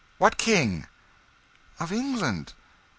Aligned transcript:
"What 0.17 0.39
King?" 0.39 0.87
"Of 1.79 1.91
England." 1.93 2.53